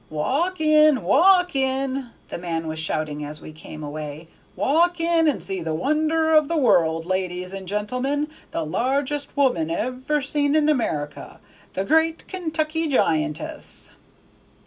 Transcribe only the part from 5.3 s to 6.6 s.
see the wonder of the